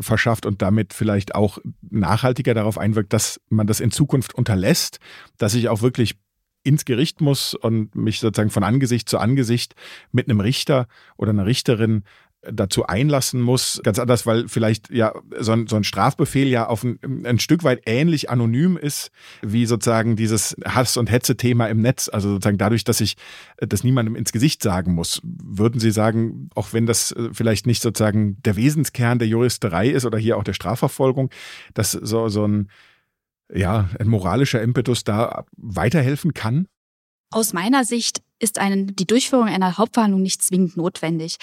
verschafft 0.00 0.46
und 0.46 0.62
damit 0.62 0.92
vielleicht 0.92 1.34
auch 1.34 1.58
nachhaltiger 1.90 2.54
darauf 2.54 2.78
einwirkt, 2.78 3.12
dass 3.12 3.40
man 3.48 3.66
das 3.66 3.80
in 3.80 3.90
Zukunft 3.90 4.34
unterlässt, 4.34 4.98
dass 5.38 5.54
ich 5.54 5.68
auch 5.68 5.82
wirklich 5.82 6.16
ins 6.64 6.84
Gericht 6.84 7.20
muss 7.20 7.54
und 7.54 7.94
mich 7.94 8.20
sozusagen 8.20 8.50
von 8.50 8.62
Angesicht 8.62 9.08
zu 9.08 9.18
Angesicht 9.18 9.74
mit 10.12 10.28
einem 10.28 10.40
Richter 10.40 10.86
oder 11.16 11.30
einer 11.30 11.46
Richterin 11.46 12.04
dazu 12.42 12.86
einlassen 12.86 13.40
muss. 13.40 13.80
Ganz 13.84 13.98
anders, 13.98 14.26
weil 14.26 14.48
vielleicht 14.48 14.90
ja 14.90 15.12
so 15.38 15.52
ein, 15.52 15.66
so 15.68 15.76
ein 15.76 15.84
Strafbefehl 15.84 16.48
ja 16.48 16.66
auf 16.66 16.82
ein, 16.82 16.98
ein, 17.24 17.38
Stück 17.38 17.62
weit 17.62 17.82
ähnlich 17.86 18.30
anonym 18.30 18.76
ist, 18.76 19.10
wie 19.42 19.66
sozusagen 19.66 20.16
dieses 20.16 20.56
Hass- 20.64 20.96
und 20.96 21.10
Hetze-Thema 21.10 21.66
im 21.66 21.80
Netz. 21.80 22.08
Also 22.12 22.30
sozusagen 22.30 22.58
dadurch, 22.58 22.84
dass 22.84 23.00
ich 23.00 23.16
das 23.58 23.84
niemandem 23.84 24.16
ins 24.16 24.32
Gesicht 24.32 24.62
sagen 24.62 24.94
muss. 24.94 25.20
Würden 25.22 25.80
Sie 25.80 25.92
sagen, 25.92 26.48
auch 26.54 26.72
wenn 26.72 26.86
das 26.86 27.12
äh, 27.12 27.30
vielleicht 27.32 27.66
nicht 27.66 27.82
sozusagen 27.82 28.42
der 28.42 28.56
Wesenskern 28.56 29.18
der 29.18 29.28
Juristerei 29.28 29.88
ist 29.88 30.04
oder 30.04 30.18
hier 30.18 30.36
auch 30.36 30.44
der 30.44 30.54
Strafverfolgung, 30.54 31.30
dass 31.74 31.92
so, 31.92 32.28
so 32.28 32.46
ein 32.46 32.68
ja, 33.54 33.90
ein 33.98 34.08
moralischer 34.08 34.62
Impetus 34.62 35.04
da 35.04 35.44
weiterhelfen 35.56 36.32
kann? 36.34 36.66
Aus 37.32 37.52
meiner 37.54 37.84
Sicht 37.84 38.22
ist 38.38 38.58
eine, 38.58 38.84
die 38.84 39.06
Durchführung 39.06 39.48
einer 39.48 39.78
Hauptverhandlung 39.78 40.20
nicht 40.20 40.42
zwingend 40.42 40.76
notwendig. 40.76 41.36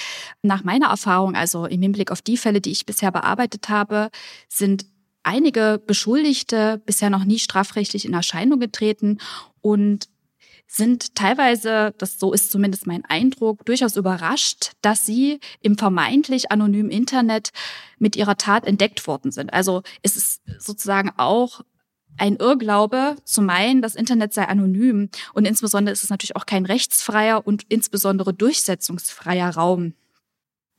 Nach 0.44 0.64
meiner 0.64 0.88
Erfahrung, 0.88 1.36
also 1.36 1.66
im 1.66 1.82
Hinblick 1.82 2.12
auf 2.12 2.22
die 2.22 2.38
Fälle, 2.38 2.62
die 2.62 2.72
ich 2.72 2.86
bisher 2.86 3.12
bearbeitet 3.12 3.70
habe, 3.70 4.10
sind 4.48 4.86
einige 5.24 5.82
Beschuldigte 5.86 6.82
bisher 6.86 7.10
noch 7.10 7.24
nie 7.24 7.40
strafrechtlich 7.40 8.06
in 8.06 8.14
Erscheinung 8.14 8.60
getreten 8.60 9.18
und 9.62 10.08
sind 10.68 11.16
teilweise, 11.16 11.96
das 11.98 12.20
so 12.20 12.32
ist 12.32 12.52
zumindest 12.52 12.86
mein 12.86 13.04
Eindruck, 13.06 13.66
durchaus 13.66 13.96
überrascht, 13.96 14.74
dass 14.82 15.06
sie 15.06 15.40
im 15.62 15.78
vermeintlich 15.78 16.52
anonymen 16.52 16.92
Internet 16.92 17.50
mit 17.98 18.16
ihrer 18.16 18.38
Tat 18.38 18.68
entdeckt 18.68 19.08
worden 19.08 19.32
sind. 19.32 19.52
Also 19.52 19.82
es 20.04 20.16
ist 20.16 20.42
sozusagen 20.60 21.12
auch 21.18 21.62
ein 22.20 22.36
Irrglaube 22.36 23.16
zu 23.24 23.42
meinen, 23.42 23.82
das 23.82 23.96
Internet 23.96 24.34
sei 24.34 24.48
anonym. 24.48 25.10
Und 25.34 25.46
insbesondere 25.46 25.94
ist 25.94 26.04
es 26.04 26.10
natürlich 26.10 26.36
auch 26.36 26.46
kein 26.46 26.66
rechtsfreier 26.66 27.46
und 27.46 27.64
insbesondere 27.70 28.34
durchsetzungsfreier 28.34 29.50
Raum. 29.56 29.94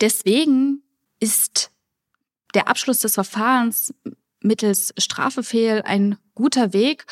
Deswegen 0.01 0.83
ist 1.19 1.71
der 2.55 2.69
Abschluss 2.69 3.01
des 3.01 3.15
Verfahrens 3.15 3.95
mittels 4.41 4.95
Strafbefehl 4.99 5.83
ein 5.85 6.17
guter 6.35 6.73
Weg, 6.73 7.07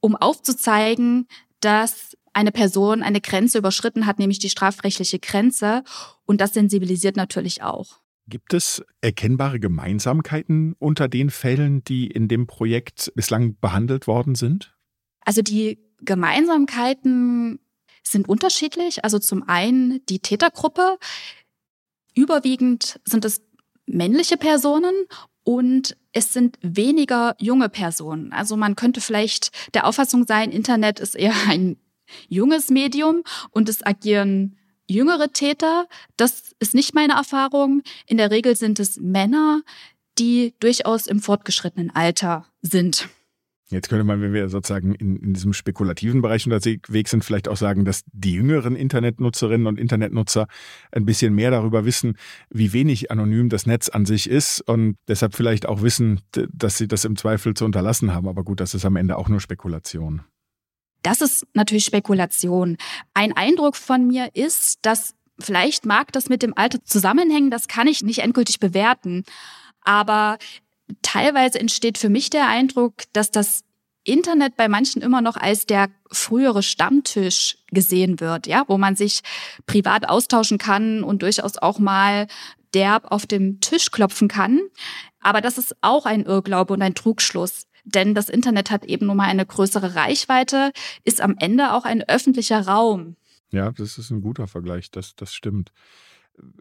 um 0.00 0.14
aufzuzeigen, 0.16 1.26
dass 1.60 2.16
eine 2.32 2.52
Person 2.52 3.02
eine 3.02 3.20
Grenze 3.20 3.58
überschritten 3.58 4.06
hat, 4.06 4.18
nämlich 4.18 4.38
die 4.38 4.50
strafrechtliche 4.50 5.18
Grenze. 5.18 5.82
Und 6.24 6.40
das 6.40 6.54
sensibilisiert 6.54 7.16
natürlich 7.16 7.62
auch. 7.62 7.98
Gibt 8.28 8.52
es 8.52 8.84
erkennbare 9.00 9.58
Gemeinsamkeiten 9.58 10.74
unter 10.78 11.08
den 11.08 11.30
Fällen, 11.30 11.82
die 11.84 12.06
in 12.06 12.28
dem 12.28 12.46
Projekt 12.46 13.10
bislang 13.14 13.56
behandelt 13.58 14.06
worden 14.06 14.34
sind? 14.34 14.76
Also 15.24 15.40
die 15.40 15.78
Gemeinsamkeiten 16.02 17.58
sind 18.02 18.28
unterschiedlich. 18.28 19.02
Also 19.02 19.18
zum 19.18 19.48
einen 19.48 20.04
die 20.06 20.18
Tätergruppe. 20.18 20.98
Überwiegend 22.14 23.00
sind 23.04 23.24
es 23.24 23.42
männliche 23.86 24.36
Personen 24.36 24.94
und 25.42 25.96
es 26.12 26.34
sind 26.34 26.58
weniger 26.60 27.34
junge 27.38 27.70
Personen. 27.70 28.32
Also 28.32 28.56
man 28.56 28.76
könnte 28.76 29.00
vielleicht 29.00 29.72
der 29.74 29.86
Auffassung 29.86 30.26
sein, 30.26 30.50
Internet 30.50 31.00
ist 31.00 31.16
eher 31.16 31.34
ein 31.48 31.78
junges 32.28 32.68
Medium 32.68 33.22
und 33.50 33.68
es 33.70 33.84
agieren 33.84 34.58
jüngere 34.88 35.32
Täter. 35.32 35.86
Das 36.16 36.54
ist 36.58 36.74
nicht 36.74 36.94
meine 36.94 37.14
Erfahrung. 37.14 37.82
In 38.06 38.16
der 38.16 38.30
Regel 38.30 38.56
sind 38.56 38.80
es 38.80 38.98
Männer, 39.00 39.62
die 40.18 40.54
durchaus 40.60 41.06
im 41.06 41.20
fortgeschrittenen 41.20 41.94
Alter 41.94 42.46
sind. 42.62 43.08
Jetzt 43.70 43.90
könnte 43.90 44.04
man, 44.04 44.22
wenn 44.22 44.32
wir 44.32 44.48
sozusagen 44.48 44.94
in, 44.94 45.16
in, 45.16 45.34
diesem 45.34 45.52
spekulativen 45.52 46.22
Bereich 46.22 46.46
unterwegs 46.46 47.10
sind, 47.10 47.22
vielleicht 47.22 47.48
auch 47.48 47.56
sagen, 47.56 47.84
dass 47.84 48.02
die 48.12 48.32
jüngeren 48.32 48.74
Internetnutzerinnen 48.74 49.66
und 49.66 49.78
Internetnutzer 49.78 50.46
ein 50.90 51.04
bisschen 51.04 51.34
mehr 51.34 51.50
darüber 51.50 51.84
wissen, 51.84 52.16
wie 52.48 52.72
wenig 52.72 53.10
anonym 53.10 53.50
das 53.50 53.66
Netz 53.66 53.90
an 53.90 54.06
sich 54.06 54.28
ist 54.28 54.62
und 54.62 54.96
deshalb 55.06 55.34
vielleicht 55.34 55.66
auch 55.66 55.82
wissen, 55.82 56.22
dass 56.32 56.78
sie 56.78 56.88
das 56.88 57.04
im 57.04 57.16
Zweifel 57.16 57.52
zu 57.52 57.66
unterlassen 57.66 58.14
haben. 58.14 58.26
Aber 58.26 58.42
gut, 58.42 58.60
das 58.60 58.72
ist 58.72 58.86
am 58.86 58.96
Ende 58.96 59.18
auch 59.18 59.28
nur 59.28 59.40
Spekulation. 59.40 60.22
Das 61.08 61.22
ist 61.22 61.46
natürlich 61.54 61.86
Spekulation. 61.86 62.76
Ein 63.14 63.34
Eindruck 63.34 63.76
von 63.76 64.06
mir 64.06 64.28
ist, 64.34 64.80
dass 64.82 65.14
vielleicht 65.40 65.86
mag 65.86 66.12
das 66.12 66.28
mit 66.28 66.42
dem 66.42 66.52
Alter 66.54 66.84
zusammenhängen, 66.84 67.50
das 67.50 67.66
kann 67.66 67.86
ich 67.86 68.02
nicht 68.02 68.18
endgültig 68.18 68.60
bewerten. 68.60 69.24
Aber 69.80 70.36
teilweise 71.00 71.58
entsteht 71.58 71.96
für 71.96 72.10
mich 72.10 72.28
der 72.28 72.46
Eindruck, 72.46 72.92
dass 73.14 73.30
das 73.30 73.64
Internet 74.04 74.56
bei 74.56 74.68
manchen 74.68 75.00
immer 75.00 75.22
noch 75.22 75.38
als 75.38 75.64
der 75.64 75.88
frühere 76.12 76.62
Stammtisch 76.62 77.56
gesehen 77.68 78.20
wird, 78.20 78.46
ja, 78.46 78.64
wo 78.66 78.76
man 78.76 78.94
sich 78.94 79.20
privat 79.64 80.10
austauschen 80.10 80.58
kann 80.58 81.02
und 81.02 81.22
durchaus 81.22 81.56
auch 81.56 81.78
mal 81.78 82.26
derb 82.74 83.10
auf 83.10 83.24
dem 83.24 83.60
Tisch 83.60 83.90
klopfen 83.92 84.28
kann. 84.28 84.60
Aber 85.20 85.40
das 85.40 85.56
ist 85.56 85.74
auch 85.80 86.04
ein 86.04 86.26
Irrglaube 86.26 86.74
und 86.74 86.82
ein 86.82 86.94
Trugschluss 86.94 87.66
denn 87.94 88.14
das 88.14 88.28
Internet 88.28 88.70
hat 88.70 88.84
eben 88.84 89.06
nun 89.06 89.16
mal 89.16 89.28
eine 89.28 89.46
größere 89.46 89.94
Reichweite, 89.94 90.72
ist 91.04 91.20
am 91.20 91.36
Ende 91.38 91.72
auch 91.72 91.84
ein 91.84 92.02
öffentlicher 92.02 92.66
Raum. 92.66 93.16
Ja, 93.50 93.70
das 93.72 93.98
ist 93.98 94.10
ein 94.10 94.20
guter 94.20 94.46
Vergleich, 94.46 94.90
das, 94.90 95.16
das 95.16 95.32
stimmt. 95.32 95.72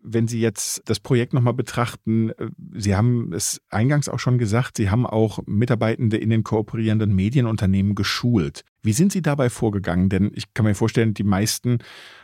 Wenn 0.02 0.28
Sie 0.28 0.40
jetzt 0.40 0.82
das 0.86 1.00
Projekt 1.00 1.34
nochmal 1.34 1.54
betrachten, 1.54 2.32
äh, 2.32 2.50
Sie 2.74 2.96
haben 2.96 3.32
es 3.34 3.62
eingangs 3.70 4.10
auch 4.10 4.18
schon 4.18 4.40
gesagt, 4.40 4.78
Sie 4.78 4.90
haben 4.90 5.06
auch 5.06 5.40
Mitarbeitende 5.46 6.18
in 6.18 6.32
den 6.32 6.44
kooperierenden 6.44 7.14
Medienunternehmen 7.14 7.94
geschult. 7.94 8.64
Wie 8.82 8.94
sind 8.94 9.12
Sie 9.12 9.22
dabei 9.22 9.50
vorgegangen? 9.50 10.10
Denn 10.10 10.32
ich 10.34 10.54
kann 10.54 10.66
mir 10.66 10.74
vorstellen, 10.74 11.14
die 11.14 11.24
meisten 11.24 11.80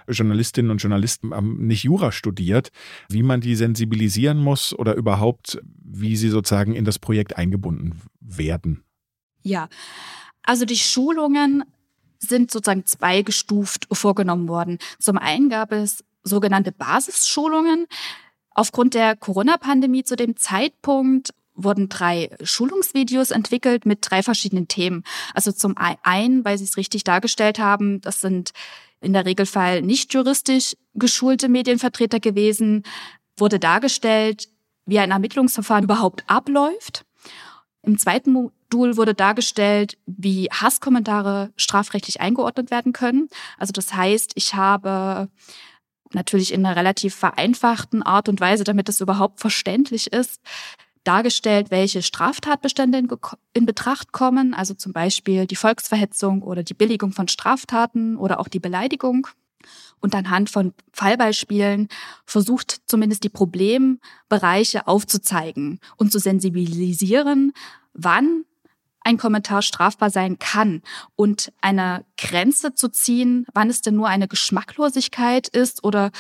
Journalistinnen 0.08 0.72
und 0.72 0.78
Journalisten 0.78 1.34
haben 1.34 1.68
nicht 1.68 1.84
Jura 1.84 2.12
studiert, 2.12 2.70
wie 3.10 3.22
man 3.22 3.42
die 3.42 3.56
sensibilisieren 3.56 4.40
muss 4.40 4.74
oder 4.74 4.96
überhaupt, 4.96 5.62
wie 5.84 6.16
sie 6.16 6.30
sozusagen 6.30 6.74
in 6.74 6.86
das 6.86 7.00
Projekt 7.00 7.38
eingebunden 7.38 8.02
werden. 8.20 8.84
Ja, 9.44 9.70
also 10.42 10.66
die 10.66 10.78
Schulungen 10.78 11.64
sind 12.20 12.52
sozusagen 12.52 12.86
zweigestuft 12.86 13.88
vorgenommen 13.92 14.48
worden. 14.48 14.80
Zum 15.00 15.18
einen 15.18 15.50
gab 15.50 15.72
es 15.72 16.04
sogenannte 16.24 16.72
Basisschulungen. 16.72 17.86
Aufgrund 18.52 18.94
der 18.94 19.16
Corona-Pandemie 19.16 20.04
zu 20.04 20.16
dem 20.16 20.38
Zeitpunkt 20.38 21.32
wurden 21.56 21.90
drei 21.90 22.30
Schulungsvideos 22.42 23.32
entwickelt 23.32 23.86
mit 23.86 24.00
drei 24.02 24.24
verschiedenen 24.24 24.68
Themen. 24.68 25.04
Also 25.34 25.52
zum 25.52 25.76
einen, 25.78 26.46
weil 26.46 26.58
Sie 26.58 26.64
es 26.64 26.78
richtig 26.78 27.04
dargestellt 27.04 27.60
haben, 27.60 28.02
das 28.02 28.22
sind 28.22 28.52
in 29.02 29.14
der 29.14 29.26
Regelfall 29.26 29.82
nicht 29.82 30.14
juristisch 30.14 30.76
geschulte 30.94 31.50
Medienvertreter 31.50 32.20
gewesen, 32.20 32.84
wurde 33.38 33.60
dargestellt, 33.60 34.48
wie 34.86 35.00
ein 35.00 35.12
Ermittlungsverfahren 35.12 35.84
überhaupt 35.84 36.24
abläuft. 36.28 37.06
Im 37.86 37.98
zweiten 37.98 38.32
Modul 38.32 38.96
wurde 38.98 39.13
dargestellt, 39.13 39.98
wie 40.06 40.48
Hasskommentare 40.50 41.52
strafrechtlich 41.58 42.22
eingeordnet 42.22 42.72
werden 42.72 42.94
können. 42.94 43.28
Also 43.58 43.74
das 43.74 43.94
heißt, 43.94 44.32
ich 44.36 44.56
habe 44.56 45.30
natürlich 46.13 46.54
in 46.54 46.66
einer 46.66 46.75
relativ 46.75 47.13
vereinfachten 47.13 48.02
Art 48.02 48.30
und 48.30 48.40
Weise, 48.40 48.63
damit 48.63 48.88
es 48.88 49.02
überhaupt 49.02 49.42
verständlich 49.42 50.13
ist, 50.13 50.42
dargestellt, 51.04 51.72
welche 51.72 52.02
Straftatbestände 52.02 52.98
in, 52.98 53.10
in, 53.54 53.66
Betracht 53.66 54.13
kommen, 54.13 54.54
also 54.54 54.74
zum 54.74 54.94
Beispiel 54.94 55.46
die 55.46 55.58
Volksverhetzung 55.58 56.42
oder 56.42 56.63
die 56.63 56.74
Billigung 56.74 57.12
von 57.12 57.28
Straftaten 57.28 58.16
oder 58.16 58.40
auch 58.40 58.48
die 58.48 58.60
Beleidigung. 58.60 59.28
Und 60.00 60.15
anhand 60.15 60.50
von 60.50 60.74
Fallbeispielen 60.91 61.88
versucht 62.25 62.82
zumindest 62.88 63.24
die 63.24 63.29
Problembereiche 63.29 64.88
aufzuzeigen 64.88 65.79
und 65.98 66.12
zu 66.12 66.20
sensibilisieren, 66.20 67.53
wann 67.93 68.46
ein 69.01 69.17
Kommentar 69.17 69.62
strafbar 69.62 70.10
sein 70.10 70.39
kann 70.39 70.82
und 71.15 71.51
eine 71.62 72.05
Grenze 72.17 72.74
zu 72.74 72.89
ziehen, 72.89 73.46
wann 73.53 73.70
es 73.70 73.82
denn 73.82 73.96
nur 73.96 74.08
eine 74.08 74.27
Geschmacklosigkeit 74.27 75.48
ist 75.50 75.84
oder 75.84 76.12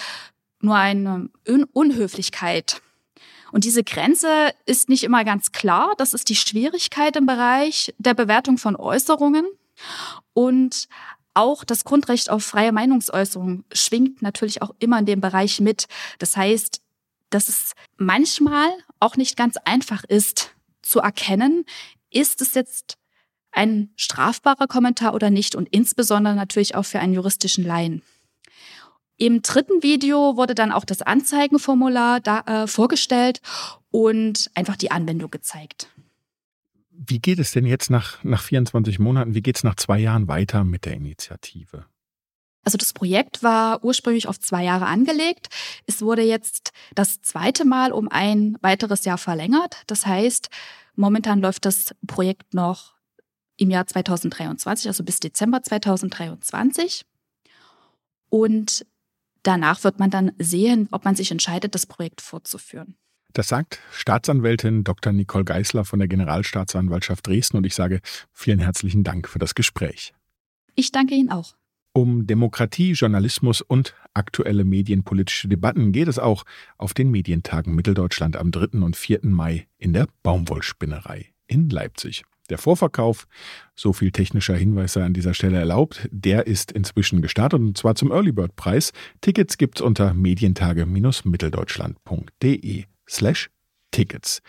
nur 0.59 0.75
eine 0.75 1.29
Un 1.47 1.63
Unhöflichkeit. 1.65 2.81
Und 3.51 3.65
diese 3.65 3.83
Grenze 3.83 4.51
ist 4.65 4.89
nicht 4.89 5.03
immer 5.03 5.23
ganz 5.23 5.51
klar. 5.51 5.93
Das 5.97 6.13
ist 6.13 6.29
die 6.29 6.35
Schwierigkeit 6.35 7.15
im 7.15 7.27
Bereich 7.27 7.93
der 7.99 8.15
Bewertung 8.15 8.57
von 8.57 8.75
Äußerungen. 8.75 9.45
Und 10.33 10.87
Auch 11.33 11.63
das 11.63 11.83
Grundrecht 11.83 12.29
auf 12.29 12.43
freie 12.43 12.71
Meinungsäußerung 12.71 13.63
schwingt 13.71 14.21
natürlich 14.21 14.61
auch 14.61 14.71
immer 14.79 14.99
in 14.99 15.05
dem 15.05 15.21
Bereich 15.21 15.59
mit. 15.59 15.87
Das 16.19 16.37
heißt, 16.37 16.81
dass 17.29 17.49
es 17.49 17.73
manchmal 17.97 18.69
auch 18.99 19.17
nicht 19.17 19.35
ganz 19.35 19.57
einfach 19.65 20.03
ist 20.03 20.51
zu 20.83 20.99
erkennen, 20.99 21.65
ist 22.11 22.41
es 22.41 22.53
jetzt 22.53 22.97
ein 23.51 23.91
strafbarer 23.95 24.67
Kommentar 24.67 25.13
oder 25.13 25.29
nicht 25.29 25.55
und 25.55 25.69
insbesondere 25.69 26.35
natürlich 26.35 26.75
auch 26.75 26.85
für 26.85 26.99
einen 26.99 27.13
juristischen 27.13 27.63
Laien. 27.63 28.01
Im 29.17 29.41
dritten 29.41 29.83
Video 29.83 30.37
wurde 30.37 30.55
dann 30.55 30.71
auch 30.71 30.85
das 30.85 31.01
Anzeigenformular 31.01 32.19
da, 32.19 32.39
äh, 32.41 32.67
vorgestellt 32.67 33.41
und 33.91 34.49
einfach 34.55 34.75
die 34.75 34.91
Anwendung 34.91 35.29
gezeigt. 35.29 35.87
Wie 36.95 37.19
geht 37.19 37.39
es 37.39 37.51
denn 37.51 37.65
jetzt 37.65 37.89
nach, 37.89 38.23
nach 38.23 38.41
24 38.41 38.99
Monaten, 38.99 39.33
wie 39.33 39.41
geht 39.41 39.57
es 39.57 39.63
nach 39.63 39.75
zwei 39.75 39.99
Jahren 39.99 40.27
weiter 40.27 40.63
mit 40.63 40.85
der 40.85 40.93
Initiative? 40.93 41.85
Also 42.63 42.77
das 42.77 42.93
Projekt 42.93 43.43
war 43.43 43.83
ursprünglich 43.83 44.27
auf 44.27 44.39
zwei 44.39 44.63
Jahre 44.63 44.85
angelegt. 44.85 45.49
Es 45.85 46.01
wurde 46.01 46.21
jetzt 46.21 46.71
das 46.95 47.21
zweite 47.21 47.65
Mal 47.65 47.91
um 47.91 48.07
ein 48.07 48.57
weiteres 48.61 49.05
Jahr 49.05 49.17
verlängert. 49.17 49.83
Das 49.87 50.05
heißt, 50.05 50.49
momentan 50.95 51.41
läuft 51.41 51.65
das 51.65 51.93
Projekt 52.07 52.53
noch 52.53 52.93
im 53.57 53.69
Jahr 53.69 53.85
2023, 53.85 54.87
also 54.87 55.03
bis 55.03 55.19
Dezember 55.19 55.61
2023. 55.61 57.05
Und 58.29 58.85
danach 59.43 59.83
wird 59.83 59.99
man 59.99 60.09
dann 60.09 60.31
sehen, 60.39 60.87
ob 60.91 61.05
man 61.05 61.15
sich 61.15 61.31
entscheidet, 61.31 61.75
das 61.75 61.85
Projekt 61.85 62.21
fortzuführen. 62.21 62.95
Das 63.33 63.47
sagt 63.47 63.79
Staatsanwältin 63.91 64.83
Dr. 64.83 65.11
Nicole 65.11 65.43
Geisler 65.43 65.85
von 65.85 65.97
der 65.97 66.07
Generalstaatsanwaltschaft 66.07 67.25
Dresden 67.25 67.57
und 67.57 67.65
ich 67.65 67.73
sage 67.73 67.99
vielen 68.31 68.59
herzlichen 68.59 69.03
Dank 69.03 69.27
für 69.27 69.39
das 69.39 69.55
Gespräch. 69.55 70.13
Ich 70.75 70.91
danke 70.91 71.15
Ihnen 71.15 71.31
auch. 71.31 71.55
Um 71.93 72.27
Demokratie, 72.27 72.91
Journalismus 72.91 73.61
und 73.61 73.95
aktuelle 74.13 74.63
medienpolitische 74.63 75.47
Debatten 75.47 75.91
geht 75.91 76.07
es 76.07 76.19
auch 76.19 76.43
auf 76.77 76.93
den 76.93 77.09
Medientagen 77.09 77.73
Mitteldeutschland 77.75 78.35
am 78.35 78.51
3. 78.51 78.79
und 78.79 78.95
4. 78.95 79.21
Mai 79.23 79.67
in 79.77 79.93
der 79.93 80.07
Baumwollspinnerei 80.21 81.33
in 81.47 81.69
Leipzig. 81.69 82.23
Der 82.49 82.59
Vorverkauf, 82.59 83.25
so 83.75 83.93
viel 83.93 84.11
technischer 84.11 84.55
Hinweis 84.55 84.93
sei 84.93 85.03
an 85.03 85.13
dieser 85.13 85.33
Stelle 85.33 85.57
erlaubt, 85.57 86.07
der 86.11 86.45
ist 86.45 86.71
inzwischen 86.71 87.21
gestartet 87.21 87.59
und 87.59 87.77
zwar 87.77 87.95
zum 87.95 88.11
Early 88.11 88.31
Bird 88.31 88.55
Preis. 88.55 88.91
Tickets 89.21 89.57
gibt's 89.57 89.81
unter 89.81 90.13
medientage-mitteldeutschland.de 90.13 92.85
slash 93.09 93.49
Tickets. 93.91 94.41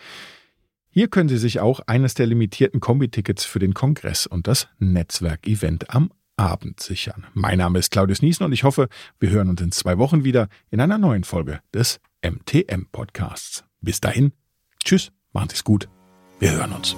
Hier 0.89 1.09
können 1.09 1.29
Sie 1.29 1.37
sich 1.37 1.59
auch 1.59 1.81
eines 1.87 2.13
der 2.13 2.25
limitierten 2.25 2.79
Kombi-Tickets 2.79 3.43
für 3.43 3.59
den 3.59 3.73
Kongress 3.73 4.27
und 4.27 4.47
das 4.47 4.69
Netzwerk-Event 4.79 5.93
am 5.93 6.11
Abend 6.37 6.79
sichern. 6.79 7.25
Mein 7.33 7.57
Name 7.57 7.79
ist 7.79 7.91
Claudius 7.91 8.21
Niesen 8.21 8.45
und 8.45 8.53
ich 8.53 8.63
hoffe, 8.63 8.87
wir 9.19 9.29
hören 9.29 9.49
uns 9.49 9.61
in 9.61 9.71
zwei 9.71 9.97
Wochen 9.97 10.23
wieder 10.23 10.47
in 10.69 10.79
einer 10.79 10.97
neuen 10.97 11.23
Folge 11.23 11.59
des 11.73 11.99
MTM-Podcasts. 12.23 13.63
Bis 13.81 14.01
dahin, 14.01 14.31
tschüss, 14.83 15.11
machen 15.33 15.49
Sie 15.49 15.55
es 15.55 15.63
gut, 15.63 15.89
wir 16.39 16.51
hören 16.51 16.71
uns. 16.71 16.95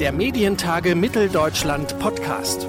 Der 0.00 0.12
Medientage 0.12 0.94
Mitteldeutschland 0.94 1.98
Podcast. 1.98 2.66